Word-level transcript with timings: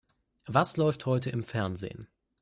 Was 0.47 0.77
läuft 0.77 1.05
heute 1.05 1.29
im 1.29 1.43
Fernsehen? 1.43 2.07